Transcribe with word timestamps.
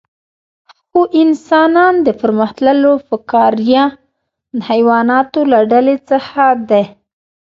هو 0.93 1.01
انسانان 1.21 1.93
د 2.05 2.07
پرمختللو 2.21 2.93
فقاریه 3.07 3.85
حیواناتو 4.69 5.39
له 5.51 5.59
ډلې 5.71 5.95
څخه 6.09 6.43
دي 6.69 6.83